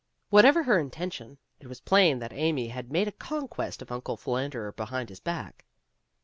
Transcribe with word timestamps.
Whatever 0.31 0.63
her 0.63 0.79
intention, 0.79 1.37
it 1.59 1.67
was 1.67 1.79
plain 1.79 2.17
that 2.17 2.33
Amy 2.33 2.69
had 2.69 2.91
made 2.91 3.07
a 3.07 3.11
conquest 3.11 3.83
of 3.83 3.91
Uncle 3.91 4.17
Philander 4.17 4.71
Be 4.71 4.85
hind 4.85 5.09
His 5.09 5.19
Back. 5.19 5.63